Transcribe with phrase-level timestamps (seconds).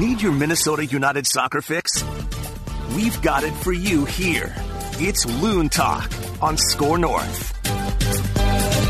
[0.00, 2.02] Need your Minnesota United soccer fix?
[2.96, 4.54] We've got it for you here.
[4.92, 7.52] It's Loon Talk on Score North.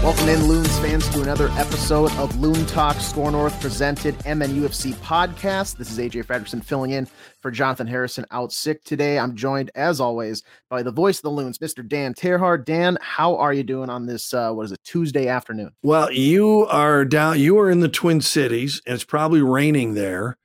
[0.05, 5.79] Welcome in, Loons fans, to another episode of Loon Talk Score North presented MNUFC podcast.
[5.79, 7.09] This is AJ Fredrickson filling in
[7.41, 9.19] for Jonathan Harrison out sick today.
[9.19, 11.85] I'm joined, as always, by the voice of the Loons, Mr.
[11.87, 12.65] Dan Terhaar.
[12.65, 15.73] Dan, how are you doing on this, uh, what is it, Tuesday afternoon?
[15.83, 20.37] Well, you are down, you are in the Twin Cities, and it's probably raining there.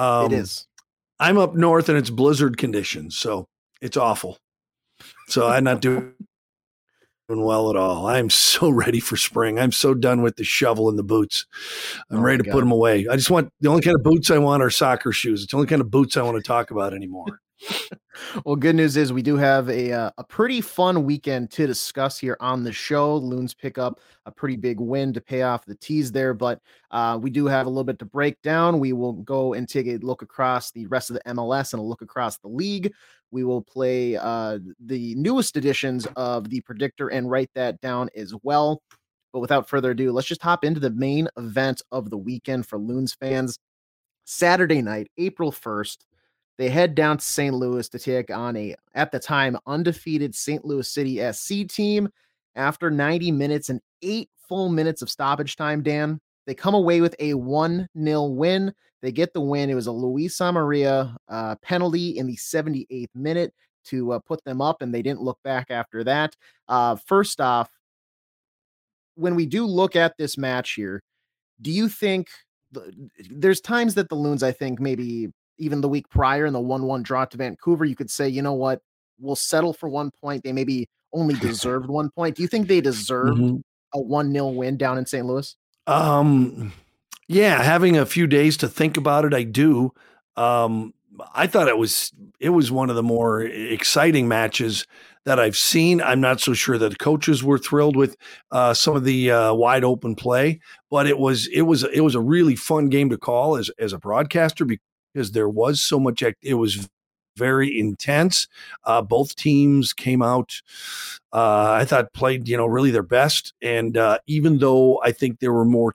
[0.00, 0.66] Um, it is.
[1.18, 3.46] I'm up north, and it's blizzard conditions, so
[3.82, 4.38] it's awful.
[5.28, 6.14] So I'm not doing
[7.28, 8.06] well at all.
[8.06, 9.58] I'm so ready for spring.
[9.58, 11.46] I'm so done with the shovel and the boots.
[12.10, 12.52] I'm oh ready to God.
[12.52, 13.06] put them away.
[13.08, 15.42] I just want the only kind of boots I want are soccer shoes.
[15.42, 17.40] It's the only kind of boots I want to talk about anymore.
[18.44, 22.18] Well, good news is we do have a uh, a pretty fun weekend to discuss
[22.18, 23.16] here on the show.
[23.16, 26.60] Loons pick up a pretty big win to pay off the teas there, but
[26.90, 28.78] uh, we do have a little bit to break down.
[28.78, 31.84] We will go and take a look across the rest of the MLS and a
[31.84, 32.92] look across the league.
[33.30, 38.34] We will play uh, the newest editions of the predictor and write that down as
[38.42, 38.82] well.
[39.32, 42.78] But without further ado, let's just hop into the main event of the weekend for
[42.78, 43.58] Loons fans.
[44.24, 45.98] Saturday night, April 1st,
[46.60, 47.54] they head down to St.
[47.54, 50.62] Louis to take on a, at the time, undefeated St.
[50.62, 52.06] Louis City SC team.
[52.54, 57.16] After 90 minutes and eight full minutes of stoppage time, Dan, they come away with
[57.18, 58.74] a 1 0 win.
[59.00, 59.70] They get the win.
[59.70, 63.54] It was a Luis Amarilla uh, penalty in the 78th minute
[63.86, 66.36] to uh, put them up, and they didn't look back after that.
[66.68, 67.70] Uh, first off,
[69.14, 71.02] when we do look at this match here,
[71.62, 72.28] do you think
[72.70, 72.92] the,
[73.30, 76.82] there's times that the Loons, I think, maybe even the week prior in the 1
[76.82, 78.80] 1 draw to Vancouver, you could say, you know what,
[79.20, 80.42] we'll settle for one point.
[80.42, 82.36] They maybe only deserved one point.
[82.36, 83.58] Do you think they deserved mm-hmm.
[83.94, 85.24] a 1 0 win down in St.
[85.24, 85.54] Louis?
[85.86, 86.72] Um,
[87.28, 89.92] yeah, having a few days to think about it, I do.
[90.36, 90.94] Um,
[91.34, 94.86] I thought it was it was one of the more exciting matches
[95.24, 96.00] that I've seen.
[96.00, 98.16] I'm not so sure that the coaches were thrilled with
[98.50, 100.60] uh, some of the uh, wide open play,
[100.90, 103.92] but it was it was it was a really fun game to call as as
[103.92, 104.64] a broadcaster
[105.12, 106.22] because there was so much.
[106.42, 106.88] It was
[107.36, 108.48] very intense.
[108.84, 110.60] Uh, both teams came out.
[111.32, 115.40] Uh, I thought played you know really their best, and uh, even though I think
[115.40, 115.92] there were more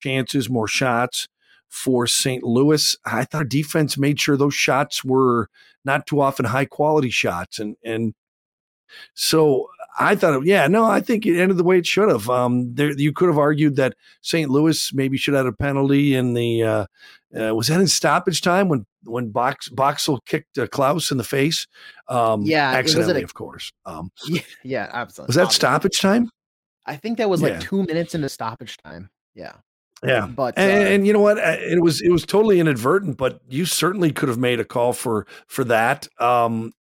[0.00, 1.28] chances, more shots
[1.68, 2.42] for St.
[2.42, 2.96] Louis.
[3.04, 5.48] I thought defense made sure those shots were
[5.84, 8.14] not too often high quality shots, and and
[9.14, 9.68] so
[9.98, 12.28] I thought, yeah, no, I think it ended the way it should have.
[12.28, 14.50] Um, there, you could have argued that St.
[14.50, 16.86] Louis maybe should have had a penalty in the uh,
[17.38, 21.24] uh, was that in stoppage time when when Box Boxall kicked uh, Klauss in the
[21.24, 21.66] face?
[22.08, 23.70] Um, yeah, accidentally, a, of course.
[23.86, 25.28] Um, yeah, yeah, absolutely.
[25.28, 26.30] Was that stoppage time?
[26.86, 27.60] I think that was like yeah.
[27.60, 29.10] two minutes into stoppage time.
[29.34, 29.52] Yeah.
[30.02, 31.36] Yeah, but and, uh, and, you know what?
[31.36, 34.94] Uh, it was it was totally inadvertent, but you certainly could have made a call
[34.94, 36.08] for for that.
[36.18, 36.72] Um,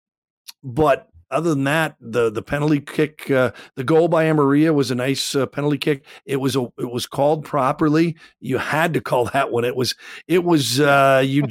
[0.63, 4.94] but other than that, the the penalty kick, uh, the goal by Amarilla was a
[4.94, 6.05] nice uh, penalty kick.
[6.25, 8.16] It was a it was called properly.
[8.41, 9.65] You had to call that one.
[9.65, 9.94] It was
[10.27, 11.47] it was uh, you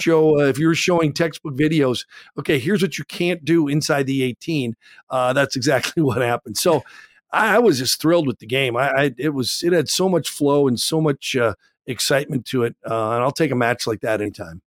[0.00, 2.06] show uh, if you were showing textbook videos.
[2.38, 4.76] Okay, here's what you can't do inside the 18.
[5.08, 6.56] Uh, that's exactly what happened.
[6.56, 6.82] So
[7.32, 8.76] I, I was just thrilled with the game.
[8.76, 11.54] I, I, it was it had so much flow and so much uh,
[11.86, 14.62] excitement to it, and I'll take a match like that anytime.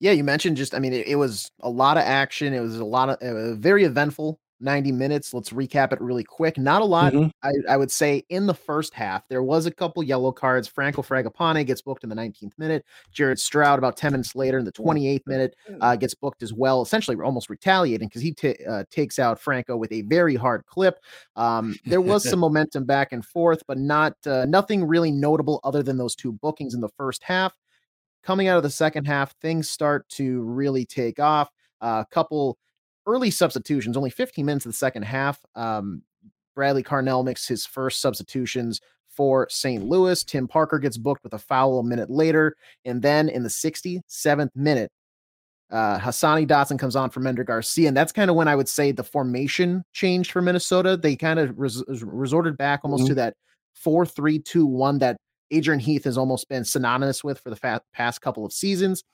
[0.00, 2.52] Yeah, you mentioned just I mean it, it was a lot of action.
[2.52, 5.32] It was a lot of uh, very eventful 90 minutes.
[5.32, 6.58] Let's recap it really quick.
[6.58, 7.28] Not a lot, mm-hmm.
[7.42, 9.26] I, I, would say, in the first half.
[9.28, 10.68] There was a couple yellow cards.
[10.68, 12.84] Franco Fragapane gets booked in the 19th minute.
[13.12, 16.82] Jared Stroud, about 10 minutes later, in the 28th minute, uh, gets booked as well,
[16.82, 20.98] essentially almost retaliating because he t- uh, takes out Franco with a very hard clip.
[21.36, 25.82] Um, there was some momentum back and forth, but not uh, nothing really notable other
[25.82, 27.54] than those two bookings in the first half.
[28.22, 31.50] Coming out of the second half, things start to really take off.
[31.80, 32.58] A uh, couple
[33.06, 35.44] early substitutions, only 15 minutes of the second half.
[35.54, 36.02] Um,
[36.54, 39.84] Bradley Carnell makes his first substitutions for St.
[39.84, 40.22] Louis.
[40.24, 42.56] Tim Parker gets booked with a foul a minute later.
[42.84, 44.92] And then in the 67th minute,
[45.70, 47.88] uh, Hassani Dotson comes on for Mender Garcia.
[47.88, 50.96] And that's kind of when I would say the formation changed for Minnesota.
[50.96, 53.10] They kind of res- resorted back almost mm-hmm.
[53.10, 53.34] to that
[53.74, 55.16] 4 3 2 1 that
[55.50, 59.04] Adrian Heath has almost been synonymous with for the fa- past couple of seasons.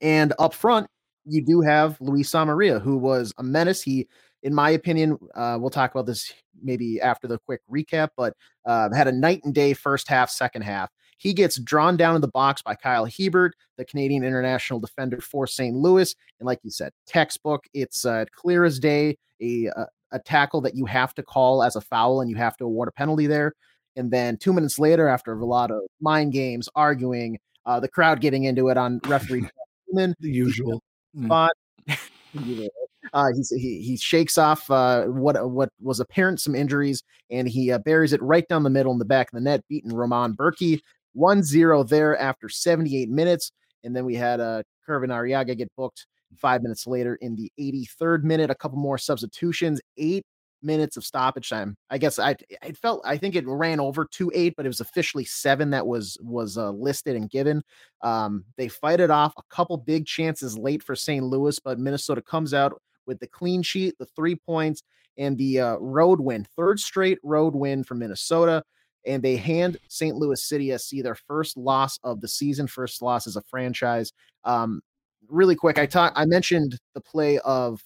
[0.00, 0.88] And up front,
[1.24, 3.82] you do have Luis Amarilla, who was a menace.
[3.82, 4.06] He,
[4.42, 6.32] in my opinion, uh, we'll talk about this
[6.62, 8.34] maybe after the quick recap, but
[8.64, 10.90] uh, had a night and day first half, second half.
[11.18, 15.46] He gets drawn down in the box by Kyle Hiebert, the Canadian international defender for
[15.46, 15.74] St.
[15.74, 16.14] Louis.
[16.38, 19.70] And like you said, textbook, it's uh, clear as day, a,
[20.12, 22.88] a tackle that you have to call as a foul and you have to award
[22.88, 23.54] a penalty there.
[23.96, 28.20] And then two minutes later, after a lot of mind games, arguing, Uh, the crowd
[28.20, 29.44] getting into it on referee
[29.92, 30.80] the usual
[31.16, 31.24] mm.
[31.24, 31.52] spot.
[33.12, 37.78] Uh, he he shakes off uh, what what was apparent some injuries, and he uh,
[37.78, 40.80] buries it right down the middle in the back of the net, beating Roman Bürki
[41.16, 43.52] 1-0 there after 78 minutes.
[43.84, 46.06] And then we had uh, Kervin Arriaga get booked
[46.36, 48.50] five minutes later in the 83rd minute.
[48.50, 50.24] A couple more substitutions, eight
[50.62, 51.76] minutes of stoppage time.
[51.90, 54.80] I guess I it felt I think it ran over to eight, but it was
[54.80, 57.62] officially seven that was was uh, listed and given.
[58.02, 59.34] Um, they fight it off.
[59.38, 61.24] A couple big chances late for St.
[61.24, 64.82] Louis, but Minnesota comes out with the clean sheet, the three points,
[65.18, 66.46] and the uh, road win.
[66.56, 68.62] Third straight road win for Minnesota.
[69.06, 70.16] And they hand St.
[70.16, 74.12] Louis City SC their first loss of the season, first loss as a franchise.
[74.42, 74.80] Um,
[75.28, 76.18] really quick, I talked.
[76.18, 77.80] I mentioned the play of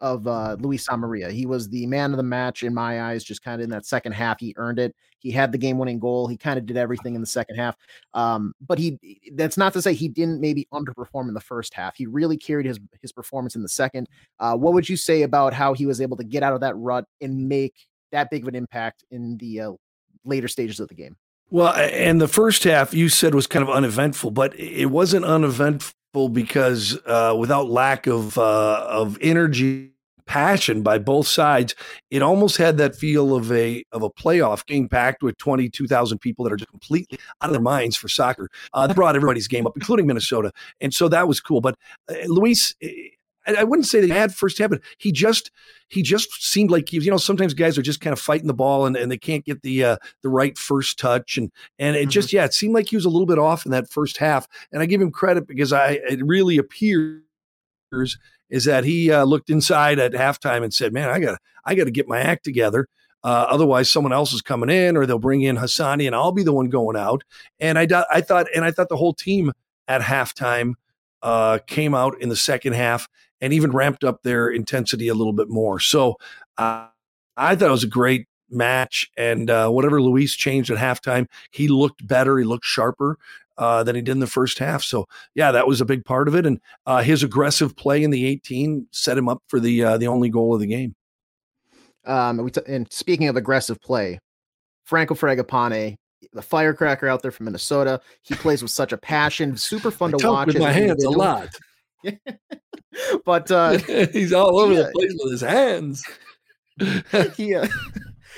[0.00, 1.30] of uh, Luis Amarilla.
[1.30, 3.86] He was the man of the match in my eyes, just kind of in that
[3.86, 4.40] second half.
[4.40, 4.94] He earned it.
[5.18, 6.26] He had the game winning goal.
[6.26, 7.76] He kind of did everything in the second half.
[8.12, 8.98] Um, but he
[9.34, 11.96] that's not to say he didn't maybe underperform in the first half.
[11.96, 14.08] He really carried his his performance in the second.
[14.38, 16.76] Uh, what would you say about how he was able to get out of that
[16.76, 17.74] rut and make
[18.12, 19.72] that big of an impact in the uh,
[20.24, 21.16] later stages of the game?
[21.50, 25.94] Well, and the first half you said was kind of uneventful, but it wasn't uneventful
[26.28, 29.90] because uh, without lack of uh, of energy
[30.26, 31.74] passion by both sides
[32.10, 36.44] it almost had that feel of a of a playoff game packed with 22,000 people
[36.44, 38.48] that are just completely out of their minds for soccer.
[38.72, 40.50] Uh, that brought everybody's game up including Minnesota.
[40.80, 41.60] And so that was cool.
[41.60, 41.76] But
[42.08, 42.74] uh, Luis
[43.46, 45.50] I wouldn't say that he had first half, but he just
[45.88, 48.46] he just seemed like he was, you know, sometimes guys are just kind of fighting
[48.46, 51.36] the ball and, and they can't get the uh, the right first touch.
[51.36, 52.10] And and it mm-hmm.
[52.10, 54.48] just, yeah, it seemed like he was a little bit off in that first half.
[54.72, 57.20] And I give him credit because I it really appears
[58.50, 61.84] is that he uh, looked inside at halftime and said, Man, I got I got
[61.84, 62.88] to get my act together.
[63.22, 66.42] Uh, otherwise, someone else is coming in, or they'll bring in Hassani, and I'll be
[66.42, 67.24] the one going out.
[67.58, 69.50] And I, I thought, and I thought the whole team
[69.88, 70.74] at halftime
[71.22, 73.08] uh, came out in the second half
[73.40, 75.80] and even ramped up their intensity a little bit more.
[75.80, 76.16] So
[76.58, 76.86] uh,
[77.36, 79.10] I thought it was a great match.
[79.16, 82.38] And uh, whatever Luis changed at halftime, he looked better.
[82.38, 83.18] He looked sharper.
[83.56, 84.82] Uh, than he did in the first half.
[84.82, 86.44] So yeah, that was a big part of it.
[86.44, 90.08] And uh, his aggressive play in the 18 set him up for the uh, the
[90.08, 90.96] only goal of the game.
[92.04, 94.18] Um, and, t- and speaking of aggressive play,
[94.84, 95.94] Franco Fragapane,
[96.32, 99.56] the firecracker out there from Minnesota, he plays with such a passion.
[99.56, 100.46] Super fun I to watch.
[100.48, 101.48] With my hands a lot.
[103.24, 103.78] but uh,
[104.12, 106.04] he's all over the place with his hands.
[107.36, 107.66] he uh,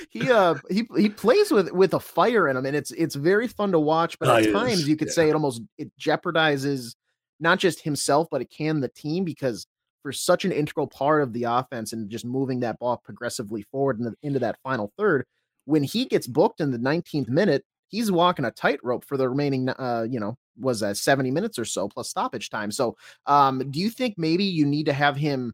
[0.09, 3.47] he uh he he plays with with a fire in him, and it's it's very
[3.47, 4.17] fun to watch.
[4.19, 5.13] But at times you could yeah.
[5.13, 6.95] say it almost it jeopardizes
[7.39, 9.67] not just himself, but it can the team because
[10.03, 13.99] for such an integral part of the offense and just moving that ball progressively forward
[13.99, 15.25] into, into that final third.
[15.65, 19.69] When he gets booked in the 19th minute, he's walking a tightrope for the remaining
[19.69, 22.71] uh you know was that 70 minutes or so plus stoppage time.
[22.71, 22.95] So,
[23.25, 25.53] um, do you think maybe you need to have him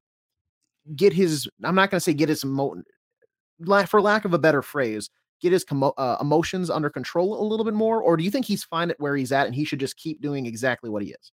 [0.96, 1.48] get his?
[1.64, 2.82] I'm not going to say get his mo-
[3.88, 5.10] for lack of a better phrase,
[5.42, 8.46] get his commo- uh, emotions under control a little bit more, or do you think
[8.46, 11.10] he's fine at where he's at and he should just keep doing exactly what he
[11.10, 11.32] is?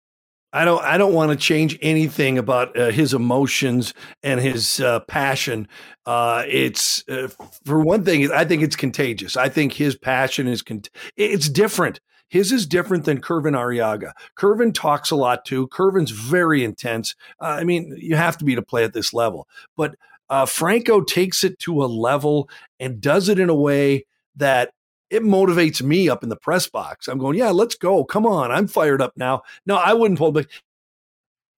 [0.56, 0.82] I don't.
[0.82, 3.92] I don't want to change anything about uh, his emotions
[4.22, 5.68] and his uh, passion.
[6.06, 7.28] Uh, it's uh,
[7.66, 8.32] for one thing.
[8.32, 9.36] I think it's contagious.
[9.36, 10.62] I think his passion is.
[10.62, 12.00] Cont- it's different.
[12.30, 14.12] His is different than Kervin Arriaga.
[14.34, 15.68] Kervin talks a lot too.
[15.68, 17.14] Kervin's very intense.
[17.38, 19.46] I mean, you have to be to play at this level.
[19.76, 19.94] But
[20.30, 22.48] uh, Franco takes it to a level
[22.80, 24.72] and does it in a way that
[25.10, 27.08] it motivates me up in the press box.
[27.08, 28.04] I'm going, yeah, let's go.
[28.04, 28.50] Come on.
[28.50, 29.42] I'm fired up now.
[29.64, 30.46] No, I wouldn't hold back.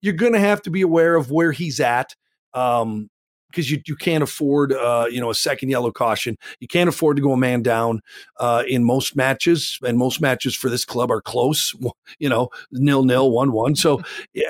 [0.01, 2.15] You're going to have to be aware of where he's at.
[2.53, 3.09] Um,
[3.49, 6.37] because you, you can't afford uh, you know a second yellow caution.
[6.59, 8.01] You can't afford to go a man down
[8.39, 11.75] uh, in most matches, and most matches for this club are close.
[12.17, 13.75] You know, nil nil, one one.
[13.75, 14.01] So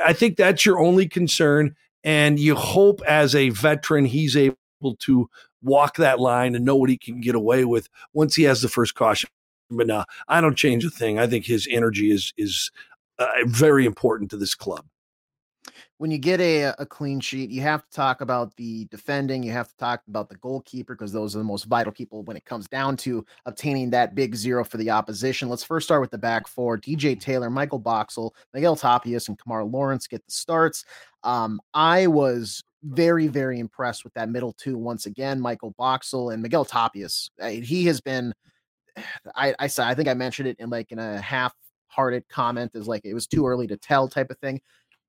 [0.03, 4.57] I think that's your only concern, and you hope as a veteran he's able
[4.99, 5.29] to
[5.61, 8.69] walk that line and know what he can get away with once he has the
[8.69, 9.29] first caution.
[9.69, 11.19] But no, I don't change a thing.
[11.19, 12.71] I think his energy is is
[13.19, 14.85] uh, very important to this club
[15.99, 19.43] when you get a, a clean sheet, you have to talk about the defending.
[19.43, 22.37] You have to talk about the goalkeeper because those are the most vital people when
[22.37, 25.49] it comes down to obtaining that big zero for the opposition.
[25.49, 29.69] Let's first start with the back four: DJ Taylor, Michael Boxall, Miguel Tapias, and Kemar
[29.69, 30.85] Lawrence get the starts.
[31.23, 35.39] Um, I was very, very impressed with that middle two once again.
[35.39, 37.29] Michael Boxall and Miguel Tapias.
[37.41, 38.33] He has been.
[39.35, 41.53] I I said I think I mentioned it in like in a half
[41.87, 44.61] hearted comment is like it was too early to tell type of thing.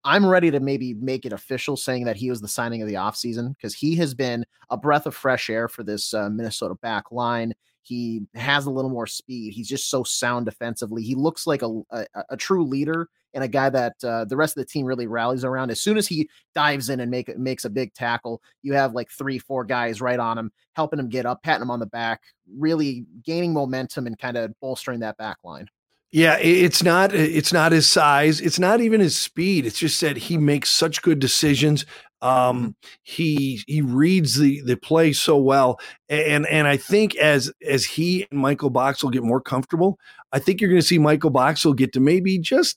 [0.02, 2.94] I'm ready to maybe make it official saying that he was the signing of the
[2.94, 7.12] offseason because he has been a breath of fresh air for this uh, Minnesota back
[7.12, 7.52] line.
[7.82, 9.52] He has a little more speed.
[9.52, 11.02] He's just so sound defensively.
[11.02, 14.56] He looks like a, a, a true leader and a guy that uh, the rest
[14.56, 15.70] of the team really rallies around.
[15.70, 19.10] As soon as he dives in and make makes a big tackle, you have like
[19.10, 22.22] three, four guys right on him, helping him get up, patting him on the back,
[22.56, 25.68] really gaining momentum and kind of bolstering that back line.
[26.12, 29.64] Yeah, it's not it's not his size, it's not even his speed.
[29.64, 31.86] It's just that he makes such good decisions.
[32.20, 32.70] Um, mm-hmm.
[33.04, 38.26] he he reads the the play so well, and and I think as as he
[38.30, 40.00] and Michael Boxall get more comfortable,
[40.32, 42.76] I think you're going to see Michael Boxall get to maybe just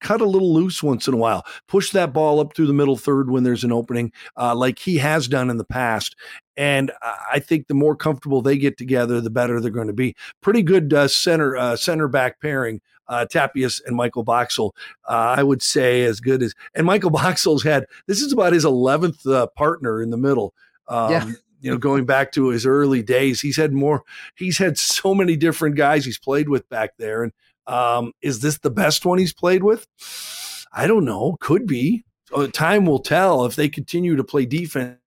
[0.00, 2.96] cut a little loose once in a while, push that ball up through the middle
[2.96, 6.16] third when there's an opening, uh, like he has done in the past.
[6.56, 6.92] And
[7.32, 10.14] I think the more comfortable they get together, the better they're going to be.
[10.40, 12.80] Pretty good uh, center uh, center back pairing.
[13.08, 14.72] Uh, Tapias and Michael Boxall,
[15.08, 16.54] uh, I would say as good as.
[16.76, 20.54] And Michael Boxall's had this is about his eleventh uh, partner in the middle.
[20.86, 24.02] Um, yeah you know, going back to his early days, he's had more,
[24.34, 27.22] he's had so many different guys he's played with back there.
[27.22, 27.32] And
[27.70, 29.86] um, is this the best one he's played with?
[30.72, 31.36] I don't know.
[31.40, 32.04] Could be.
[32.34, 34.98] Uh, time will tell if they continue to play defense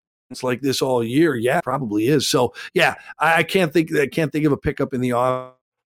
[0.41, 1.36] like this all year.
[1.36, 2.27] Yeah, probably is.
[2.27, 3.93] So yeah, I, can't think.
[3.96, 5.53] I can't think of a pickup in the off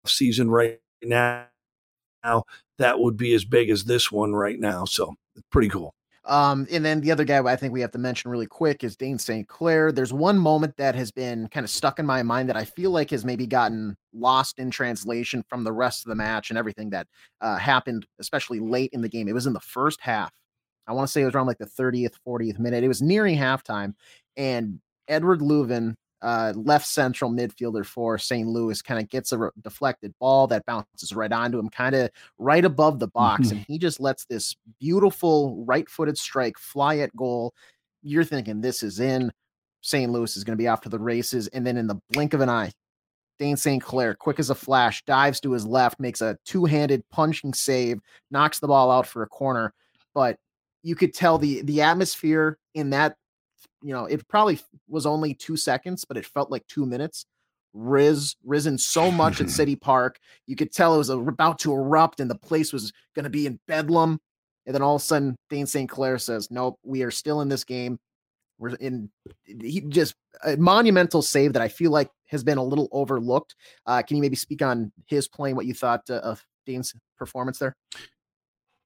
[0.07, 1.47] season right now
[2.79, 4.85] that would be as big as this one right now.
[4.85, 5.15] So
[5.51, 5.95] pretty cool.
[6.27, 8.97] Um, and then the other guy I think we have to mention really quick is
[8.97, 9.47] Dayne St.
[9.47, 9.93] Clair.
[9.93, 12.91] There's one moment that has been kind of stuck in my mind that I feel
[12.91, 16.91] like has maybe gotten lost in translation from the rest of the match and everything
[16.91, 17.07] that
[17.41, 19.29] uh, happened, especially late in the game.
[19.29, 20.33] It was in the first half.
[20.89, 22.83] I want to say it was around like the 30th, 40th minute.
[22.83, 23.95] It was nearing halftime,
[24.37, 28.49] and Eduard Löwen uh, left central midfielder for St.
[28.49, 32.11] Louis kind of gets a re- deflected ball that bounces right onto him, kind of
[32.39, 33.49] right above the box.
[33.49, 33.57] Mm-hmm.
[33.57, 37.55] And he just lets this beautiful right footed strike fly at goal.
[38.03, 39.33] You're thinking this is in.
[39.83, 40.11] St.
[40.11, 41.47] Louis is going to be off to the races.
[41.49, 42.73] And then in the blink of an eye,
[43.39, 43.83] Dayne St.
[43.83, 48.01] Clair, quick as a flash, dives to his left, makes a two handed punching save,
[48.31, 49.75] knocks the ball out for a corner.
[50.15, 50.39] But
[50.83, 53.17] you could tell the the atmosphere in that
[53.87, 57.25] you know, it probably was only two seconds, but it felt like two minutes.
[57.73, 62.19] Riz risen so much at City Park, you could tell it was about to erupt,
[62.19, 64.19] and the place was going to be in bedlam.
[64.67, 65.89] And then all of a sudden, Dayne St.
[65.89, 68.01] Clair says, "Nope, we are still in this game.
[68.59, 69.09] We're in."
[69.45, 73.55] He just a monumental save that I feel like has been a little overlooked.
[73.87, 75.55] Uh, can you maybe speak on his playing?
[75.55, 77.77] What you thought uh, of Dayne's performance there?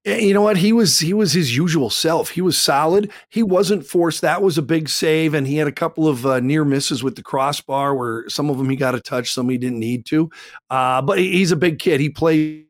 [0.05, 0.57] You know what?
[0.57, 2.31] He was he was his usual self.
[2.31, 3.13] He was solid.
[3.29, 4.23] He wasn't forced.
[4.23, 7.17] That was a big save, and he had a couple of uh, near misses with
[7.17, 10.31] the crossbar, where some of them he got a touch, some he didn't need to.
[10.71, 12.01] Uh, but he's a big kid.
[12.01, 12.65] He plays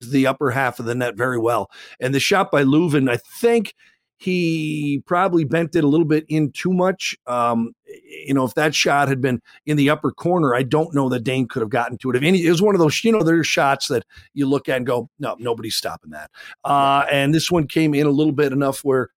[0.00, 1.70] the upper half of the net very well.
[2.00, 3.74] And the shot by Löwen, I think
[4.18, 7.16] he probably bent it a little bit in too much.
[7.26, 11.08] Um, you know, if that shot had been in the upper corner, I don't know
[11.08, 12.16] that Dayne could have gotten to it.
[12.16, 14.78] If any, it was one of those, you know, there's shots that you look at
[14.78, 16.30] and go, no, nobody's stopping that.
[16.64, 19.10] Uh, and this one came in a little bit enough where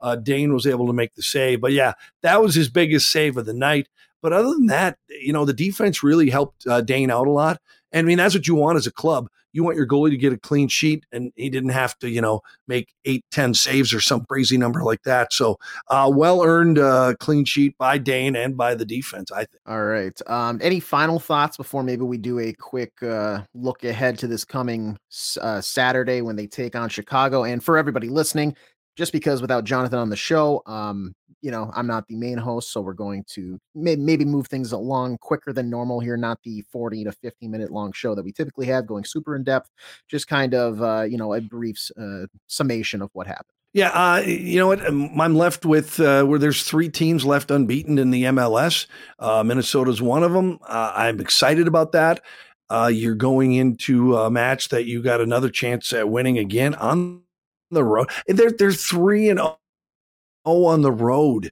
[0.00, 1.60] uh, Dayne was able to make the save.
[1.60, 3.88] But yeah, that was his biggest save of the night.
[4.22, 7.60] But other than that, you know, the defense really helped uh, Dayne out a lot.
[7.92, 10.16] And I mean, that's what you want as a club you want your goalie to
[10.16, 13.94] get a clean sheet, and he didn't have to, you know, make eight, ten saves
[13.94, 15.32] or some crazy number like that.
[15.32, 15.58] So,
[15.88, 19.62] uh, well earned uh, clean sheet by Dayne and by the defense, I think.
[19.66, 20.20] All right.
[20.26, 24.44] Um, any final thoughts before maybe we do a quick uh, look ahead to this
[24.44, 24.98] coming
[25.40, 27.44] uh, Saturday when they take on Chicago?
[27.44, 28.54] And for everybody listening,
[28.96, 32.72] just because without Jonathan on the show, um, you know, I'm not the main host,
[32.72, 36.64] so we're going to may- maybe move things along quicker than normal here, not the
[36.72, 39.70] 40 to 50 minute long show that we typically have, going super in depth,
[40.08, 43.52] just kind of, uh, you know, a brief uh, summation of what happened.
[43.74, 44.80] Yeah, uh, you know what?
[44.80, 48.86] I'm left with uh, where there's three teams left unbeaten in the MLS.
[49.18, 50.58] Uh, Minnesota's one of them.
[50.66, 52.22] Uh, I'm excited about that.
[52.70, 57.22] Uh, you're going into a match that you got another chance at winning again on
[57.70, 58.08] the road.
[58.26, 61.50] They're they're three and oh on the road.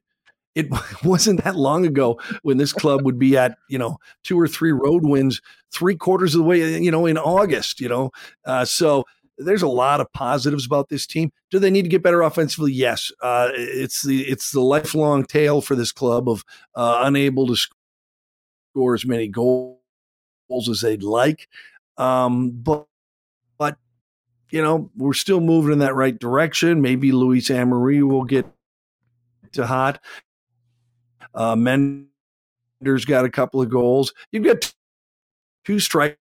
[0.55, 0.67] It
[1.03, 4.71] wasn't that long ago when this club would be at you know two or three
[4.71, 5.41] road wins
[5.73, 7.79] three quarters of the way you know in August.
[7.79, 8.11] You know,
[8.45, 9.05] uh, so
[9.37, 11.31] there's a lot of positives about this team.
[11.51, 12.71] Do they need to get better offensively?
[12.71, 13.11] Yes.
[13.21, 16.43] Uh, it's the it's the lifelong tale for this club of
[16.75, 19.79] uh, unable to score as many goals
[20.69, 21.47] as they'd like.
[21.97, 22.87] Um, but
[24.55, 26.81] you know, we're still moving in that right direction.
[26.81, 28.45] Maybe Luis Amarilla will get
[29.51, 29.99] to hot.
[31.33, 34.13] Uh, Mender's got a couple of goals.
[34.31, 34.73] You've got
[35.65, 36.15] two strikers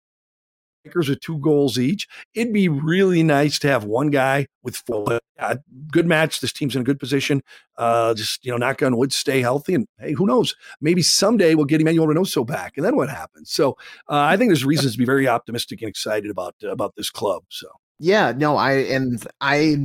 [0.94, 2.08] with two goals each.
[2.32, 5.20] It'd be really nice to have one guy with four.
[5.38, 5.56] Uh,
[5.90, 6.40] good match.
[6.40, 7.42] This team's in a good position.
[7.76, 9.74] Uh, just, you know, knock on wood, stay healthy.
[9.74, 10.56] And hey, who knows?
[10.80, 12.78] Maybe someday we'll get Emmanuel Reynoso back.
[12.78, 13.50] And then what happens?
[13.50, 13.72] So
[14.08, 17.10] uh, I think there's reasons to be very optimistic and excited about, uh, about this
[17.10, 17.42] club.
[17.50, 17.68] So.
[17.98, 19.76] Yeah, no, I and I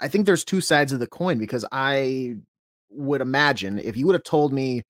[0.00, 2.36] I think there's two sides of the coin because I
[2.90, 4.82] would imagine if you would have told me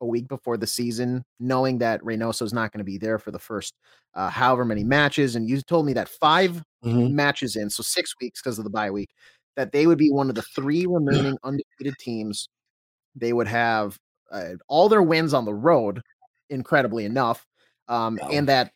[0.00, 3.30] a week before the season, knowing that Reynoso is not going to be there for
[3.30, 3.74] the first
[4.14, 7.14] uh, however many matches, and you told me that 5 mm-hmm.
[7.14, 9.10] matches in, so six weeks because of the bye week,
[9.56, 12.48] that they would be one of the three remaining undefeated teams.
[13.16, 13.98] They would have
[14.30, 16.00] uh, all their wins on the road,
[16.48, 17.44] incredibly enough,
[17.88, 18.28] um, wow.
[18.30, 18.72] and that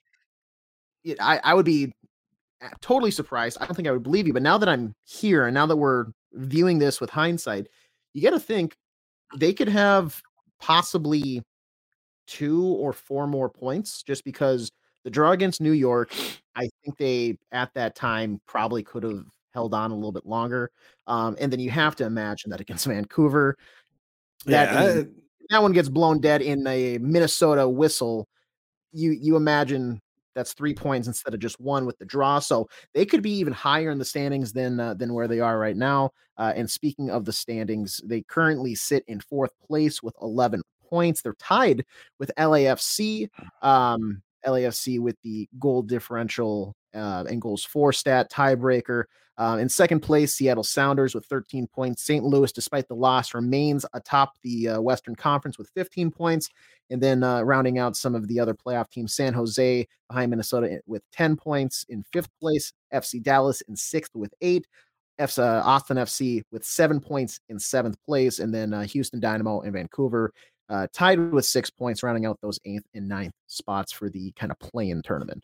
[1.04, 1.92] it, I, I would be
[2.80, 3.58] totally surprised.
[3.60, 5.76] I don't think I would believe you, but now that I'm here and now that
[5.76, 7.68] we're viewing this with hindsight,
[8.12, 8.76] you got to think
[9.36, 10.20] they could have
[10.60, 11.42] possibly
[12.26, 14.70] two or four more points just because
[15.04, 16.14] the draw against New York,
[16.54, 20.70] I think they at that time probably could have held on a little bit longer.
[21.06, 23.56] Um, and then you have to imagine that against Vancouver,
[24.46, 25.02] that yeah,
[25.50, 28.28] that one gets blown dead in a Minnesota whistle.
[28.92, 30.00] You you imagine
[30.34, 32.38] that's three points instead of just one with the draw.
[32.38, 35.58] So they could be even higher in the standings than uh, than where they are
[35.58, 36.10] right now.
[36.36, 41.22] Uh, and speaking of the standings, they currently sit in fourth place with 11 points.
[41.22, 41.84] They're tied
[42.18, 43.28] with LAFC.
[43.60, 49.04] Um, LAFC with the goal differential uh, and goals for stat tiebreaker.
[49.38, 52.02] Uh, in second place, Seattle Sounders with 13 points.
[52.02, 52.22] St.
[52.22, 56.48] Louis, despite the loss, remains atop the uh, Western Conference with 15 points.
[56.90, 60.80] And then uh, rounding out some of the other playoff teams, San Jose behind Minnesota
[60.86, 64.66] with 10 points in fifth place, FC Dallas in sixth with eight,
[65.18, 69.60] F's, uh, Austin FC with seven points in seventh place, and then uh, Houston Dynamo
[69.60, 70.32] and Vancouver
[70.68, 74.50] uh, tied with six points, rounding out those eighth and ninth spots for the kind
[74.50, 75.42] of play-in tournament.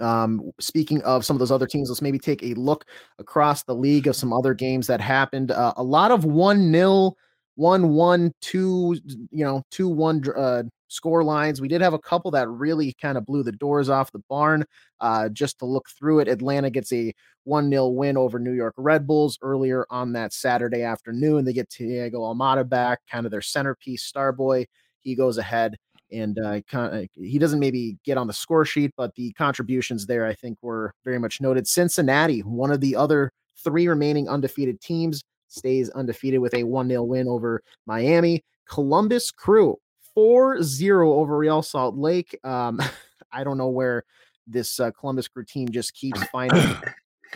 [0.00, 2.84] Um, speaking of some of those other teams, let's maybe take a look
[3.18, 5.50] across the league of some other games that happened.
[5.50, 7.16] Uh, a lot of one nil,
[7.56, 8.96] one one two,
[9.30, 11.60] you know, two one uh, score lines.
[11.60, 14.64] We did have a couple that really kind of blew the doors off the barn.
[15.00, 17.12] Uh, just to look through it, Atlanta gets a
[17.44, 21.44] one nil win over New York Red Bulls earlier on that Saturday afternoon.
[21.44, 24.66] They get Thiago Almada back, kind of their centerpiece star boy.
[25.00, 25.76] He goes ahead
[26.14, 30.26] and uh, uh, he doesn't maybe get on the score sheet, but the contributions there
[30.26, 31.66] I think were very much noted.
[31.66, 37.02] Cincinnati, one of the other three remaining undefeated teams, stays undefeated with a 1 0
[37.04, 38.44] win over Miami.
[38.68, 39.76] Columbus Crew
[40.14, 42.38] 4 0 over Real Salt Lake.
[42.44, 42.80] Um,
[43.32, 44.04] I don't know where
[44.46, 46.62] this uh, Columbus Crew team just keeps finding.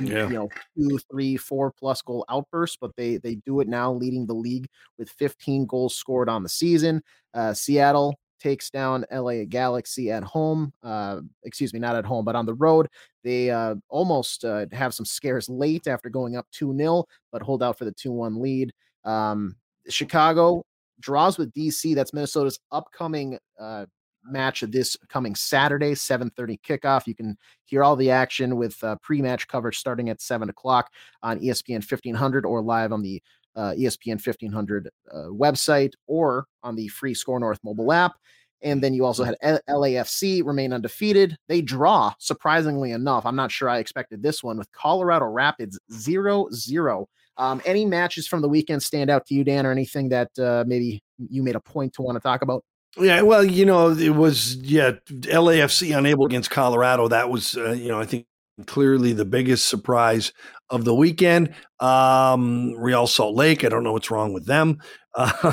[0.01, 0.29] Yeah.
[0.29, 4.27] you know two three four plus goal outbursts but they they do it now leading
[4.27, 7.03] the league with 15 goals scored on the season
[7.35, 10.73] uh, seattle takes down LA Galaxy at home.
[10.83, 12.89] Uh, excuse me, not at home, but on the road.
[13.25, 17.63] They uh, almost uh, have some scares late after going up 2 0, but hold
[17.63, 18.73] out for the 2 1 lead.
[19.05, 19.57] Um,
[19.89, 20.65] Chicago
[21.01, 21.95] draws with DC.
[21.95, 23.87] That's Minnesota's upcoming uh,
[24.25, 27.07] match this coming Saturday, 7:30 kickoff.
[27.07, 30.91] You can hear all the action with uh, pre-match coverage starting at 7 o'clock
[31.23, 33.23] on ESPN 1500 or live on the
[33.59, 38.15] uh, ESPN 1500 uh, website or on the free Score North mobile app.
[38.63, 39.37] And then you also had
[39.69, 41.37] LAFC remain undefeated.
[41.49, 43.27] They draw, surprisingly enough.
[43.27, 47.09] I'm not sure I expected this one with Colorado Rapids 0 0.
[47.37, 50.65] Um, any matches from the weekend stand out to you, Dan, or anything that uh,
[50.67, 52.65] maybe you made a point to want to talk about?
[52.97, 57.07] Yeah, well, you know, it was yeah, LAFC unable against Colorado.
[57.07, 58.27] That was, uh, you know, I think
[58.67, 60.33] clearly the biggest surprise
[60.71, 61.55] of the weekend.
[61.81, 64.81] Um, Real Salt Lake, I don't know what's wrong with them.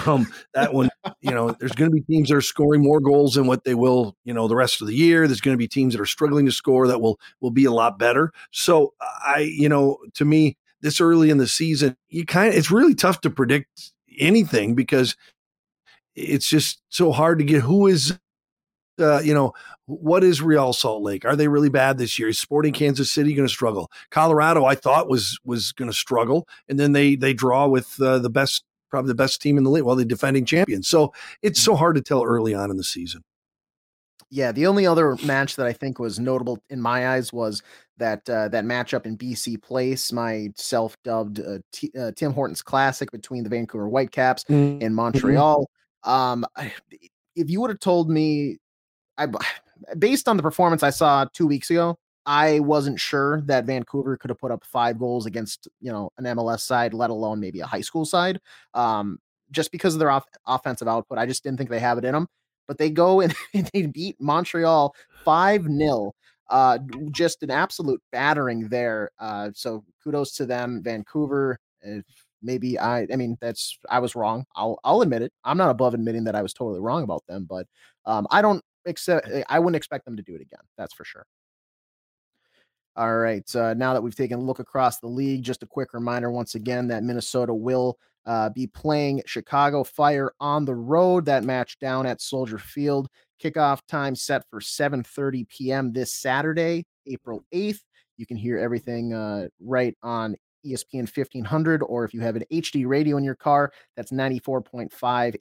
[0.05, 0.89] Um, that one,
[1.21, 3.73] you know, there's going to be teams that are scoring more goals than what they
[3.73, 5.27] will, you know, the rest of the year.
[5.27, 7.71] There's going to be teams that are struggling to score that will will be a
[7.71, 8.31] lot better.
[8.51, 12.69] So I, you know, to me, this early in the season, you kind of it's
[12.69, 15.15] really tough to predict anything because
[16.15, 18.17] it's just so hard to get who is
[18.99, 19.53] uh, you know,
[19.85, 21.25] what is Real Salt Lake?
[21.25, 22.29] Are they really bad this year?
[22.29, 23.91] Is Sporting Kansas City going to struggle?
[24.09, 28.19] Colorado, I thought was was going to struggle, and then they they draw with uh,
[28.19, 29.83] the best, probably the best team in the league.
[29.83, 30.87] Well, the defending champions.
[30.87, 33.23] So it's so hard to tell early on in the season.
[34.31, 37.61] Yeah, the only other match that I think was notable in my eyes was
[37.97, 43.09] that uh, that matchup in BC Place, my self-dubbed uh, T- uh, Tim Hortons Classic
[43.11, 44.83] between the Vancouver Whitecaps mm-hmm.
[44.83, 45.69] and Montreal.
[46.03, 46.45] Um,
[47.35, 48.57] if you would have told me
[49.17, 49.27] I
[49.99, 54.29] based on the performance I saw two weeks ago, I wasn't sure that Vancouver could
[54.29, 57.65] have put up five goals against you know an MLS side, let alone maybe a
[57.67, 58.39] high school side.
[58.73, 59.19] Um,
[59.51, 62.13] just because of their off- offensive output, I just didn't think they have it in
[62.13, 62.27] them.
[62.67, 66.13] But they go and, and they beat Montreal five 0
[66.49, 66.79] Uh,
[67.11, 69.11] just an absolute battering there.
[69.19, 71.59] Uh, so kudos to them, Vancouver.
[72.41, 74.45] maybe I, I mean, that's I was wrong.
[74.55, 75.31] I'll I'll admit it.
[75.43, 77.67] I'm not above admitting that I was totally wrong about them, but
[78.05, 79.27] um, I don't accept.
[79.49, 80.61] I wouldn't expect them to do it again.
[80.77, 81.25] That's for sure.
[82.97, 83.55] All right.
[83.55, 86.55] Uh, now that we've taken a look across the league, just a quick reminder once
[86.55, 91.25] again that Minnesota will uh, be playing Chicago Fire on the road.
[91.25, 93.09] That match down at Soldier Field.
[93.43, 95.91] Kickoff time set for 7:30 p.m.
[95.91, 97.81] this Saturday, April 8th.
[98.17, 102.87] You can hear everything uh, right on ESPN 1500, or if you have an HD
[102.87, 104.89] radio in your car, that's 94.5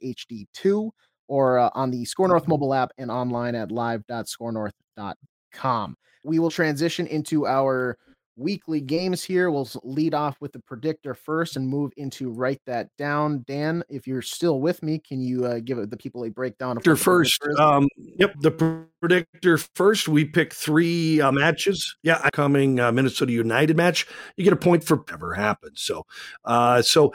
[0.03, 0.91] HD2,
[1.27, 5.97] or uh, on the Score North mobile app and online at live.scorenorth.com.
[6.23, 7.97] We will transition into our
[8.37, 9.49] weekly games here.
[9.49, 13.43] We'll lead off with the predictor first and move into write that down.
[13.47, 16.99] Dan, if you're still with me, can you uh, give the people a breakdown of
[16.99, 17.41] first?
[17.57, 20.07] Um, yep, the predictor first.
[20.07, 21.95] We pick three uh, matches.
[22.03, 24.07] Yeah, coming uh, Minnesota United match.
[24.37, 25.81] You get a point for whatever happens.
[25.81, 26.05] So,
[26.43, 27.13] uh, so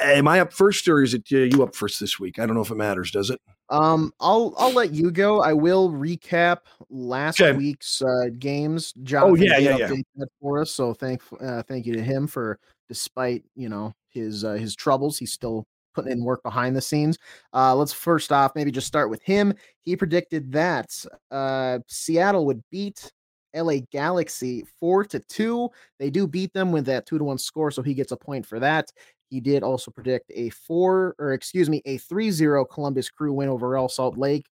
[0.00, 2.38] am I up first or is it uh, you up first this week?
[2.38, 3.10] I don't know if it matters.
[3.10, 3.40] Does it?
[3.68, 5.42] Um, I'll I'll let you go.
[5.42, 6.58] I will recap
[6.88, 7.56] last okay.
[7.56, 8.92] week's uh, games.
[8.96, 10.24] Oh, Jonathan oh yeah, yeah, yeah.
[10.40, 10.72] for us.
[10.72, 12.58] So thank uh, thank you to him for
[12.88, 17.18] despite you know his uh, his troubles, he's still putting in work behind the scenes.
[17.54, 19.54] Uh, let's first off maybe just start with him.
[19.82, 20.92] He predicted that
[21.30, 23.10] uh, Seattle would beat
[23.54, 25.68] LA Galaxy four to two.
[25.98, 28.46] They do beat them with that two to one score, so he gets a point
[28.46, 28.90] for that.
[29.30, 33.48] He did also predict a four, or excuse me, a 3 0 Columbus Crew win
[33.48, 34.46] over Real Salt Lake.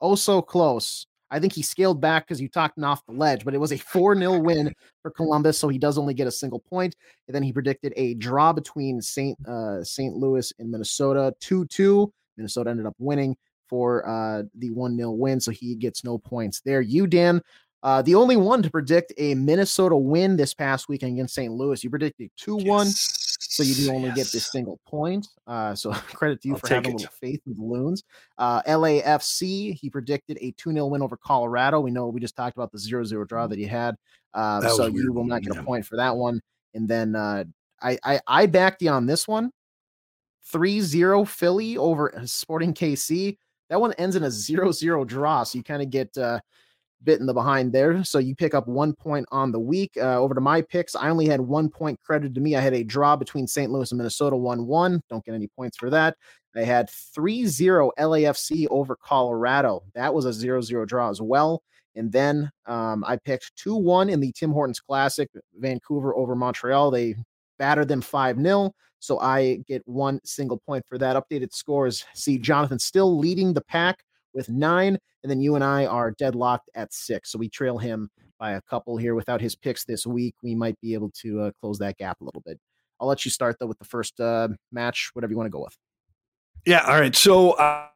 [0.00, 1.06] Oh, so close.
[1.30, 3.78] I think he scaled back because you talked off the ledge, but it was a
[3.78, 6.94] 4 0 win for Columbus, so he does only get a single point.
[7.26, 9.38] And then he predicted a draw between St.
[9.48, 10.14] Uh, St.
[10.14, 12.12] Louis and Minnesota 2 2.
[12.36, 16.60] Minnesota ended up winning for uh, the 1 0 win, so he gets no points
[16.60, 16.82] there.
[16.82, 17.40] You, Dan,
[17.82, 21.52] uh, the only one to predict a Minnesota win this past weekend against St.
[21.52, 21.82] Louis.
[21.82, 22.86] You predicted 2 1,
[23.52, 24.16] so you do only yes.
[24.16, 25.28] get this single point.
[25.46, 26.94] Uh, so credit to you I'll for having it.
[26.94, 28.02] a little faith in the Loons.
[28.38, 31.78] Uh, LAFC, he predicted a 2 0 win over Colorado.
[31.80, 33.96] We know we just talked about the 0 0 draw that he had.
[34.32, 36.40] Uh, so you will not get a point for that one.
[36.72, 37.44] And then uh,
[37.82, 39.50] I, I, I backed you on this one
[40.46, 43.36] 3 0 Philly over Sporting KC.
[43.68, 45.42] That one ends in a 0 0 draw.
[45.42, 46.40] So you kind of get uh,
[47.04, 48.04] bit in the behind there.
[48.04, 49.92] So you pick up one point on the week.
[49.96, 52.56] Uh, over to my picks, I only had one point credited to me.
[52.56, 53.70] I had a draw between St.
[53.70, 55.02] Louis and Minnesota 1 1.
[55.08, 56.16] Don't get any points for that.
[56.54, 59.82] I had 3 0 LAFC over Colorado.
[59.94, 61.62] That was a 0 0 draw as well.
[61.94, 66.90] And then um, I picked 2 1 in the Tim Hortons Classic, Vancouver over Montreal.
[66.90, 67.16] They
[67.58, 68.74] battered them 5 0.
[68.98, 71.16] So I get one single point for that.
[71.16, 75.86] Updated scores see Jonathan still leading the pack with nine, and then you and I
[75.86, 77.30] are deadlocked at six.
[77.30, 79.14] So we trail him by a couple here.
[79.14, 82.24] Without his picks this week, we might be able to uh, close that gap a
[82.24, 82.58] little bit.
[83.00, 85.62] I'll let you start though with the first uh, match, whatever you want to go
[85.62, 85.76] with.
[86.64, 86.84] Yeah.
[86.86, 87.14] All right.
[87.14, 87.86] So uh,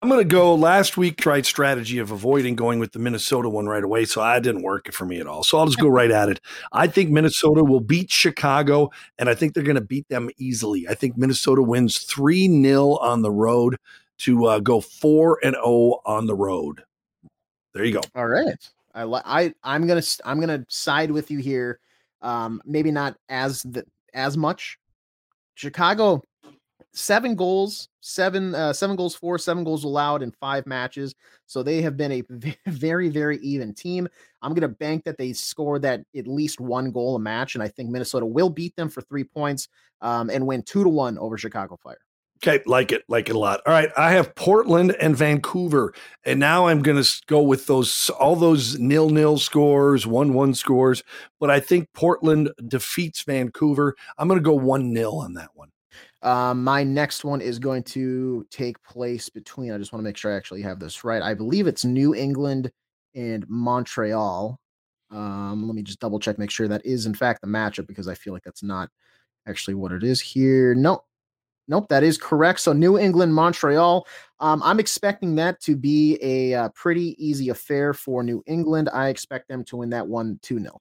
[0.00, 0.54] I'm going to go.
[0.54, 4.42] Last week tried strategy of avoiding going with the Minnesota one right away, so that
[4.44, 5.42] didn't work for me at all.
[5.42, 6.40] So I'll just go right at it.
[6.72, 10.86] I think Minnesota will beat Chicago, and I think they're going to beat them easily.
[10.88, 13.76] I think Minnesota wins three 0 on the road
[14.18, 16.82] to uh, go four and zero oh on the road.
[17.74, 18.00] There you go.
[18.14, 18.56] All right.
[18.94, 21.80] I I I'm gonna I'm gonna side with you here.
[22.20, 24.78] Um, maybe not as the, as much.
[25.54, 26.22] Chicago,
[26.92, 31.14] seven goals, seven uh, seven goals for, seven goals allowed in five matches.
[31.46, 32.22] So they have been a
[32.66, 34.08] very very even team.
[34.42, 37.68] I'm gonna bank that they score that at least one goal a match, and I
[37.68, 39.68] think Minnesota will beat them for three points
[40.00, 41.98] um, and win two to one over Chicago Fire.
[42.40, 43.60] Okay, like it, like it a lot.
[43.66, 45.92] All right, I have Portland and Vancouver,
[46.24, 50.54] and now I'm going to go with those all those nil nil scores, one one
[50.54, 51.02] scores.
[51.40, 53.96] But I think Portland defeats Vancouver.
[54.18, 55.70] I'm going to go one nil on that one.
[56.22, 59.72] Um, my next one is going to take place between.
[59.72, 61.22] I just want to make sure I actually have this right.
[61.22, 62.70] I believe it's New England
[63.16, 64.60] and Montreal.
[65.10, 68.06] Um, let me just double check, make sure that is in fact the matchup because
[68.06, 68.90] I feel like that's not
[69.48, 70.74] actually what it is here.
[70.74, 71.02] No,
[71.68, 72.60] Nope, that is correct.
[72.60, 74.06] So New England, Montreal.
[74.40, 78.88] Um, I'm expecting that to be a uh, pretty easy affair for New England.
[78.92, 80.80] I expect them to win that one 2 0.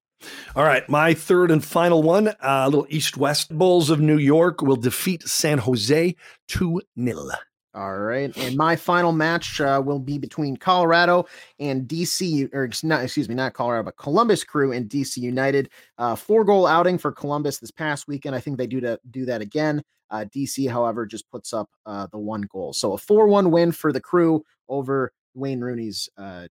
[0.56, 4.62] All right, my third and final one, uh, little East West Bulls of New York
[4.62, 6.15] will defeat San Jose
[6.47, 7.30] 2 0.
[7.78, 11.28] All right, and my final match uh, will be between Colorado
[11.60, 15.70] and DC, or not, excuse me, not Colorado, but Columbus Crew and DC United.
[16.00, 18.36] Uh, four goal outing for Columbus this past weekend.
[18.36, 19.84] I think they do to do that again.
[20.10, 22.74] Uh, DC, however, just puts up uh, the one goal.
[22.74, 26.48] So a 4 1 win for the crew over Wayne Rooney's uh,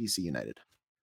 [0.00, 0.58] DC United.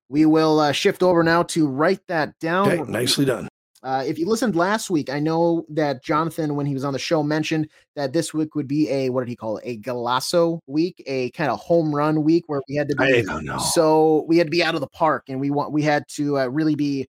[0.07, 2.69] We will uh, shift over now to write that down.
[2.69, 3.49] Okay, nicely done.
[3.81, 6.99] Uh, if you listened last week, I know that Jonathan, when he was on the
[6.99, 9.63] show, mentioned that this week would be a what did he call it?
[9.65, 13.03] A Golazo week, a kind of home run week where we had to be.
[13.05, 13.57] I don't know.
[13.57, 16.39] So we had to be out of the park, and we want we had to
[16.39, 17.07] uh, really be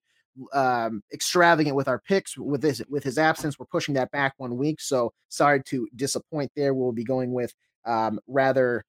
[0.53, 2.37] um, extravagant with our picks.
[2.37, 4.79] With this, with his absence, we're pushing that back one week.
[4.79, 6.73] So sorry to disappoint there.
[6.73, 7.53] We'll be going with
[7.85, 8.85] um, rather,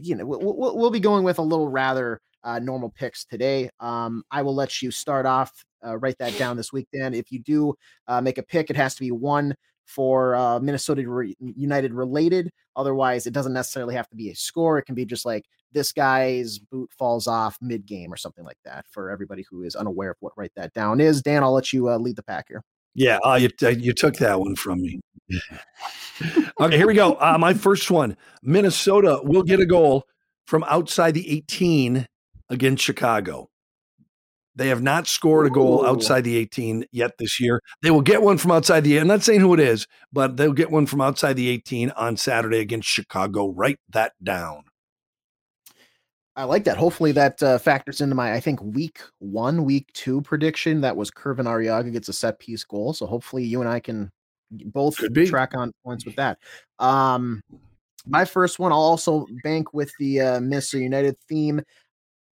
[0.00, 3.70] you know, we'll, we'll be going with a little rather uh, normal picks today.
[3.80, 5.64] Um, I will let you start off.
[5.84, 7.14] Uh, write that down this week, Dan.
[7.14, 7.74] If you do
[8.06, 9.54] uh, make a pick, it has to be one
[9.86, 12.50] for uh, Minnesota re- United related.
[12.76, 14.78] Otherwise, it doesn't necessarily have to be a score.
[14.78, 18.58] It can be just like this guy's boot falls off mid game or something like
[18.64, 18.86] that.
[18.90, 21.88] For everybody who is unaware of what write that down is, Dan, I'll let you
[21.88, 22.62] uh, lead the pack here.
[22.94, 25.00] Yeah, uh, you you took that one from me.
[26.60, 27.14] okay, here we go.
[27.14, 30.04] Uh, my first one: Minnesota will get a goal
[30.46, 32.06] from outside the 18
[32.48, 33.48] against Chicago.
[34.56, 37.60] They have not scored a goal outside the 18 yet this year.
[37.82, 38.98] They will get one from outside the.
[38.98, 42.16] I'm not saying who it is, but they'll get one from outside the 18 on
[42.16, 43.48] Saturday against Chicago.
[43.48, 44.62] Write that down.
[46.36, 46.76] I like that.
[46.76, 50.80] Hopefully that uh, factors into my, I think week one, week two prediction.
[50.80, 52.92] That was Kervin Arriaga gets a set piece goal.
[52.92, 54.10] So hopefully you and I can
[54.50, 56.38] both track on points with that.
[56.78, 57.42] Um,
[58.06, 61.62] my first one, I'll also bank with the uh, Minnesota United theme.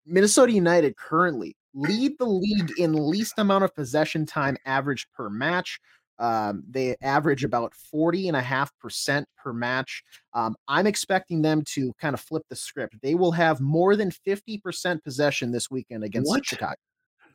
[0.10, 5.80] Minnesota United currently lead the league in least amount of possession time average per match.
[6.18, 10.04] Um, they average about 40 and a half percent per match.
[10.34, 12.96] Um, I'm expecting them to kind of flip the script.
[13.02, 16.46] They will have more than 50% possession this weekend against what?
[16.46, 16.76] Chicago.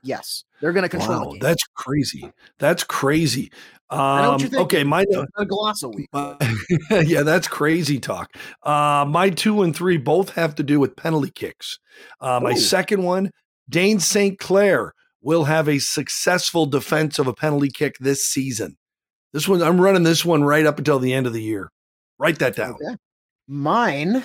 [0.05, 1.31] Yes, they're going to control.
[1.31, 2.31] Wow, that's crazy.
[2.59, 3.51] That's crazy.
[3.91, 5.03] Um, okay, my
[5.37, 6.09] a Golazo week.
[7.09, 8.37] yeah, that's crazy talk.
[8.63, 11.79] Uh, my two and three both have to do with penalty kicks.
[12.21, 12.59] Uh, my Ooh.
[12.59, 13.31] second one,
[13.69, 14.39] Dayne St.
[14.39, 18.77] Clair will have a successful defense of a penalty kick this season.
[19.33, 21.71] This one, I'm running this one right up until the end of the year.
[22.19, 22.75] Write that down.
[22.75, 22.97] Okay.
[23.49, 24.23] Mine,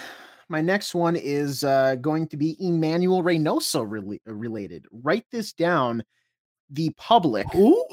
[0.49, 4.85] my next one is uh, going to be Emmanuel Reynoso re- related.
[4.91, 6.03] Write this down.
[6.71, 7.47] The public.
[7.53, 7.83] Who?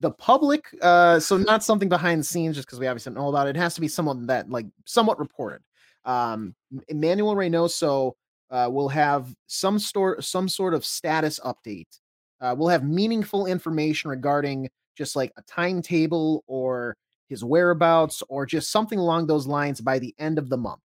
[0.00, 0.64] the public.
[0.80, 3.56] Uh, so not something behind the scenes, just because we obviously know about it.
[3.56, 5.62] It has to be someone that like somewhat reported.
[6.04, 6.54] Um,
[6.88, 8.12] Emmanuel Reynoso
[8.50, 11.98] uh, we'll have some sort some sort of status update.
[12.40, 16.96] Uh, we'll have meaningful information regarding just like a timetable or
[17.28, 20.80] his whereabouts or just something along those lines by the end of the month.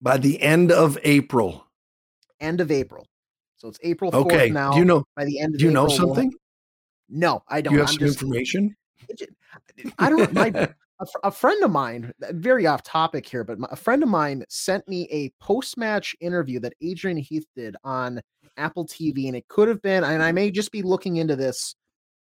[0.00, 1.66] By the end of April.
[2.40, 3.06] End of April.
[3.56, 4.50] So it's April 4th okay.
[4.50, 4.72] now.
[4.72, 6.28] Do you know by the end of Do you April, know something?
[6.28, 7.72] We'll no, I don't.
[7.72, 8.76] Do you have I'm some just, information?
[9.98, 10.48] I don't my
[11.00, 14.08] a, a, friend of mine, uh, very off topic here, but my, a friend of
[14.08, 18.20] mine sent me a post match interview that Adrian Heath did on
[18.56, 21.74] Apple TV, and it could have been, and I may just be looking into this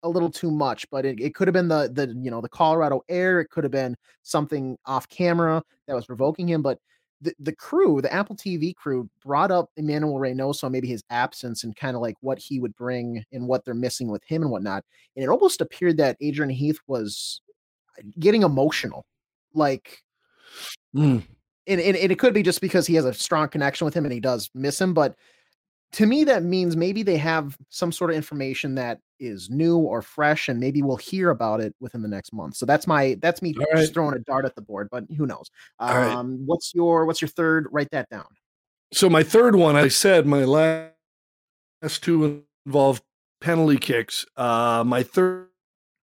[0.03, 2.49] a little too much, but it, it could have been the the you know the
[2.49, 6.79] Colorado Air, it could have been something off camera that was provoking him, but
[7.21, 11.75] the, the crew, the Apple TV crew, brought up Emmanuel Reynoso, maybe his absence and
[11.75, 14.83] kind of like what he would bring and what they're missing with him and whatnot.
[15.15, 17.41] And it almost appeared that Adrian Heath was
[18.19, 19.05] getting emotional.
[19.53, 20.03] Like,
[20.95, 21.23] mm.
[21.65, 24.05] and, and, and it could be just because he has a strong connection with him
[24.05, 24.93] and he does miss him.
[24.93, 25.15] But
[25.93, 30.01] to me, that means maybe they have some sort of information that is new or
[30.01, 32.55] fresh, and maybe we'll hear about it within the next month.
[32.55, 33.93] So that's my that's me All just right.
[33.93, 35.49] throwing a dart at the board, but who knows?
[35.79, 36.39] Um, right.
[36.45, 37.67] what's your what's your third?
[37.71, 38.27] Write that down.
[38.93, 43.01] So my third one, I said my last two involve
[43.41, 44.25] penalty kicks.
[44.35, 45.47] Uh, my third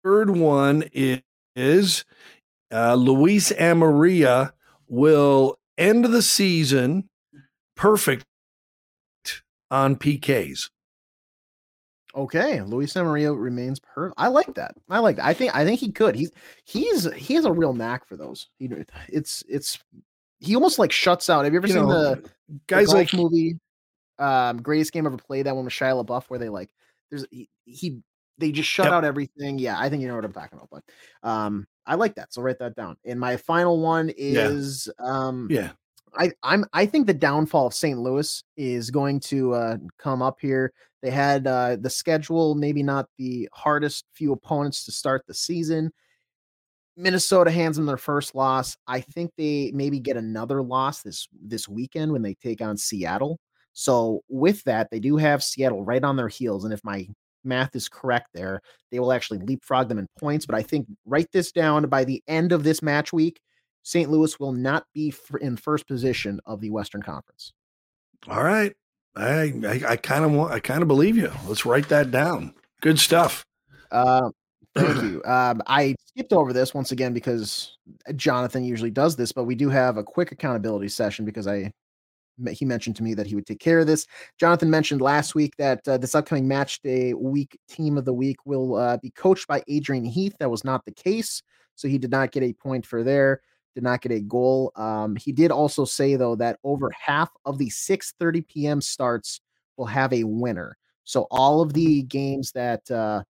[0.04, 1.20] third one is
[1.56, 2.04] is
[2.72, 4.52] uh, Luis Amarilla
[4.86, 7.08] will end the season
[7.76, 8.24] perfect
[9.70, 10.70] on PKs.
[12.14, 14.14] Okay, Luis Amarilla remains perfect.
[14.18, 14.74] I like that.
[14.88, 15.26] I like that.
[15.26, 16.16] I think I think he could.
[16.16, 16.33] He's
[16.64, 18.48] he's he has a real knack for those.
[18.59, 18.68] He,
[19.09, 19.78] it's it's
[20.40, 21.44] he almost like shuts out.
[21.44, 22.30] Have you ever you seen know, the
[22.66, 23.59] guys the like movie
[24.18, 26.70] um greatest game ever played that one with Shia LaBeouf where they like
[27.11, 28.00] there's he, he
[28.40, 28.94] they just shut yep.
[28.94, 29.59] out everything.
[29.59, 30.70] Yeah, I think you know what I'm talking about.
[30.70, 32.33] But um, I like that.
[32.33, 32.96] So write that down.
[33.04, 35.06] And my final one is yeah.
[35.06, 35.70] um, yeah.
[36.16, 37.98] I I'm I think the downfall of St.
[37.98, 40.72] Louis is going to uh, come up here.
[41.02, 45.90] They had uh, the schedule, maybe not the hardest few opponents to start the season.
[46.96, 48.76] Minnesota hands them their first loss.
[48.86, 53.38] I think they maybe get another loss this this weekend when they take on Seattle.
[53.72, 56.64] So with that, they do have Seattle right on their heels.
[56.64, 57.08] And if my
[57.44, 60.44] math is correct there, they will actually leapfrog them in points.
[60.44, 63.40] But I think write this down by the end of this match week,
[63.82, 64.10] St.
[64.10, 67.52] Louis will not be in first position of the Western Conference.
[68.28, 68.74] All right.
[69.16, 69.52] I
[69.88, 71.32] I kind of want I kind of believe you.
[71.46, 72.54] Let's write that down.
[72.80, 73.44] Good stuff.
[73.90, 74.30] Uh,
[74.74, 75.22] thank you.
[75.24, 77.76] Um, I skipped over this once again because
[78.14, 81.72] Jonathan usually does this, but we do have a quick accountability session because I
[82.52, 84.06] he mentioned to me that he would take care of this.
[84.38, 88.36] Jonathan mentioned last week that uh, this upcoming match day week team of the week
[88.46, 90.34] will uh, be coached by Adrian Heath.
[90.40, 91.42] That was not the case,
[91.74, 93.40] so he did not get a point for there.
[93.74, 94.72] Did not get a goal.
[94.76, 98.80] Um, he did also say though that over half of the 6:30 p.m.
[98.80, 99.40] starts
[99.76, 100.76] will have a winner.
[101.04, 103.22] So all of the games that uh,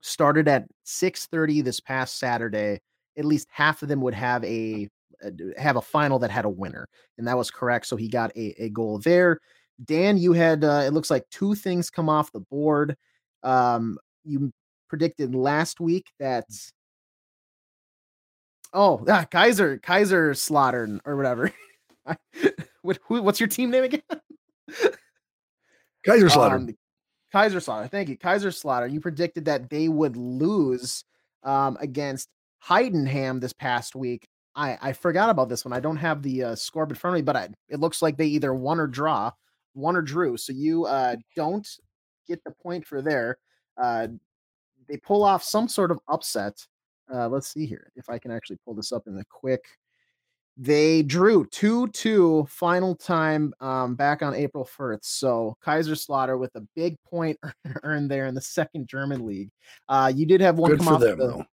[0.00, 2.80] started at 6:30 this past Saturday,
[3.16, 4.88] at least half of them would have a
[5.24, 7.86] uh, have a final that had a winner, and that was correct.
[7.86, 9.38] So he got a, a goal there.
[9.84, 12.96] Dan, you had uh, it looks like two things come off the board.
[13.42, 14.52] Um, you
[14.88, 16.44] predicted last week that
[18.72, 21.52] oh ah, Kaiser Kaiser Slaughtered or whatever.
[22.82, 24.02] what, who, what's your team name again?
[26.04, 26.56] Kaiser Slaughter.
[26.56, 26.74] Um,
[27.32, 27.88] Kaiser Slaughter.
[27.88, 28.86] Thank you, Kaiser Slaughter.
[28.86, 31.04] You predicted that they would lose
[31.44, 32.28] um, against
[32.66, 34.28] Heidenheim this past week.
[34.54, 35.72] I, I forgot about this one.
[35.72, 38.16] I don't have the uh, score in front of me, but I, it looks like
[38.16, 39.30] they either won or draw,
[39.74, 40.36] won or drew.
[40.36, 41.66] So you uh, don't
[42.28, 43.38] get the point for there.
[43.80, 44.08] Uh,
[44.88, 46.66] they pull off some sort of upset.
[47.12, 49.64] Uh, let's see here if I can actually pull this up in the quick.
[50.58, 54.98] They drew 2 2 final time um, back on April 1st.
[55.02, 57.38] So Kaiserslautern with a big point
[57.82, 59.50] earned there in the second German league.
[59.88, 61.46] Uh, you did have one Good come for off them, the, though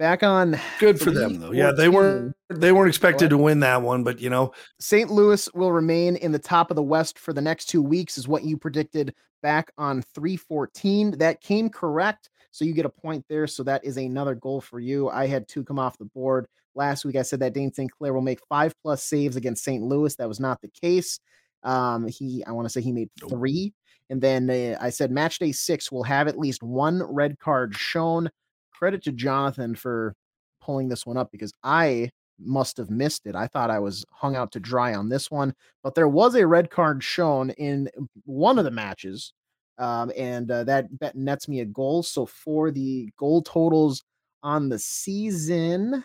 [0.00, 3.82] back on good for them though yeah they weren't they weren't expected to win that
[3.82, 7.34] one but you know st louis will remain in the top of the west for
[7.34, 12.64] the next two weeks is what you predicted back on 314 that came correct so
[12.64, 15.08] you get a point there so that is another goal for you.
[15.08, 16.46] I had two come off the board.
[16.74, 17.90] Last week i said that Dayne St.
[17.90, 20.14] Clair will make five plus saves against st louis.
[20.16, 21.20] That was not the case.
[21.62, 23.72] Um he i want to say he made three
[24.08, 27.74] and then uh, i said match day six will have at least one red card
[27.76, 28.30] shown.
[28.72, 30.14] Credit to Jonathan for
[30.60, 32.10] pulling this one up because I
[32.42, 33.34] must have missed it.
[33.34, 36.46] I thought I was hung out to dry on this one, but there was a
[36.46, 37.88] red card shown in
[38.24, 39.32] one of the matches.
[39.80, 42.02] Um, and uh, that, that nets me a goal.
[42.02, 44.04] So for the goal totals
[44.42, 46.04] on the season,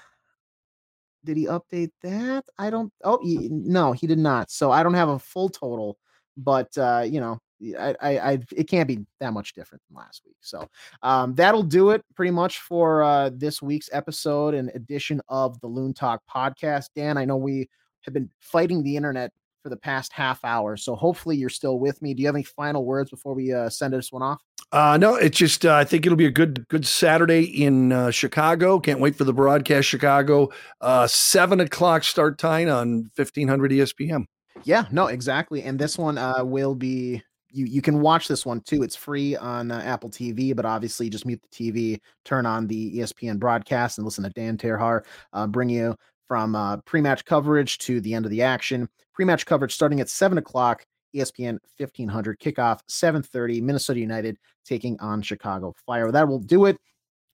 [1.25, 2.45] did he update that?
[2.57, 2.91] I don't.
[3.03, 4.49] Oh, he, no, he did not.
[4.49, 5.97] So I don't have a full total,
[6.37, 7.39] but uh, you know,
[7.79, 10.37] I, I, I, it can't be that much different than last week.
[10.41, 10.69] So
[11.01, 15.67] um, that'll do it pretty much for uh, this week's episode and edition of the
[15.67, 16.89] Loon Talk podcast.
[16.95, 17.69] Dan, I know we
[18.01, 19.31] have been fighting the internet
[19.65, 22.13] for the past half hour, so hopefully you're still with me.
[22.13, 24.39] Do you have any final words before we uh, send this one off?
[24.71, 28.11] Uh, no, it's just uh, I think it'll be a good good Saturday in uh,
[28.11, 28.79] Chicago.
[28.79, 29.87] Can't wait for the broadcast.
[29.87, 30.51] Chicago,
[30.81, 34.25] uh, seven o'clock start time on fifteen hundred ESPN.
[34.65, 35.63] Yeah, no, exactly.
[35.63, 38.83] And this one uh, will be you you can watch this one too.
[38.83, 42.99] It's free on uh, Apple TV, but obviously just mute the TV, turn on the
[42.99, 45.01] ESPN broadcast, and listen to Dan Terhaar
[45.33, 45.95] uh, bring you
[46.27, 48.89] from uh, pre-match coverage to the end of the action.
[49.13, 50.85] Pre-match coverage starting at seven o'clock.
[51.15, 53.61] ESPN 1500 kickoff 7:30.
[53.61, 56.11] Minnesota United taking on Chicago Fire.
[56.11, 56.77] That will do it.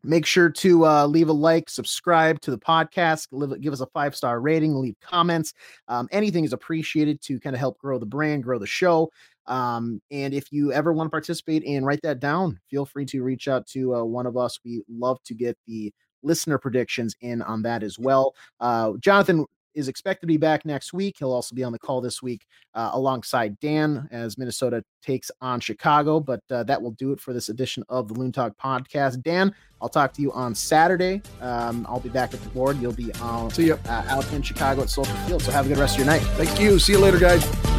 [0.03, 3.85] Make sure to uh, leave a like, subscribe to the podcast, live, give us a
[3.87, 5.53] five star rating, leave comments.
[5.87, 9.11] Um, anything is appreciated to kind of help grow the brand, grow the show.
[9.45, 13.21] Um, and if you ever want to participate and write that down, feel free to
[13.23, 14.59] reach out to uh, one of us.
[14.65, 15.93] We love to get the
[16.23, 18.35] listener predictions in on that as well.
[18.59, 21.15] Uh, Jonathan is expected to be back next week.
[21.19, 25.59] He'll also be on the call this week uh, alongside Dan as Minnesota takes on
[25.59, 26.19] Chicago.
[26.19, 29.21] But uh, that will do it for this edition of the Loon Talk podcast.
[29.23, 31.21] Dan, I'll talk to you on Saturday.
[31.41, 32.81] Um, I'll be back at the board.
[32.81, 33.79] You'll be on, See you.
[33.87, 35.41] Uh, out in Chicago at Soldier Field.
[35.41, 36.21] So have a good rest of your night.
[36.35, 36.79] Thank you.
[36.79, 37.70] See you later, guys.